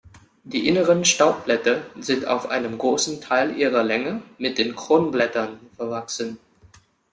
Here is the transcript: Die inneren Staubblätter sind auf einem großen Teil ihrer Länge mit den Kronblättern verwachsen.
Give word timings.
Die 0.45 0.67
inneren 0.67 1.05
Staubblätter 1.05 1.83
sind 1.99 2.25
auf 2.25 2.49
einem 2.49 2.79
großen 2.79 3.21
Teil 3.21 3.55
ihrer 3.55 3.83
Länge 3.83 4.23
mit 4.39 4.57
den 4.57 4.75
Kronblättern 4.75 5.59
verwachsen. 5.75 6.39